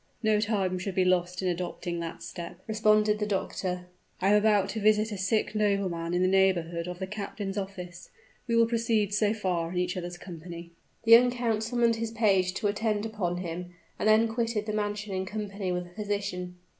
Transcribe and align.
"No 0.23 0.39
time 0.41 0.79
should 0.79 0.95
be 0.95 1.05
lost 1.05 1.43
in 1.43 1.47
adopting 1.47 1.99
that 1.99 2.23
step," 2.23 2.59
responded 2.65 3.19
the 3.19 3.27
doctor. 3.27 3.85
"I 4.19 4.29
am 4.29 4.35
about 4.37 4.67
to 4.69 4.79
visit 4.79 5.11
a 5.11 5.15
sick 5.19 5.53
nobleman 5.53 6.15
in 6.15 6.23
the 6.23 6.27
neighborhood 6.27 6.87
of 6.87 6.97
the 6.97 7.05
captain's 7.05 7.55
office: 7.55 8.09
we 8.47 8.55
will 8.55 8.65
proceed 8.65 9.13
so 9.13 9.31
far 9.31 9.71
in 9.71 9.77
each 9.77 9.95
other's 9.95 10.17
company." 10.17 10.71
The 11.03 11.11
young 11.11 11.29
count 11.29 11.61
summoned 11.61 11.97
his 11.97 12.09
page 12.09 12.55
to 12.55 12.67
attend 12.67 13.05
upon 13.05 13.37
him, 13.45 13.75
and 13.99 14.09
then 14.09 14.27
quitted 14.27 14.65
the 14.65 14.73
mansion 14.73 15.13
in 15.13 15.23
company 15.27 15.71
with 15.71 15.83
the 15.83 15.93
physician. 15.93 16.55